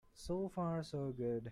So 0.15 0.49
far 0.55 0.83
so 0.83 1.13
good. 1.17 1.49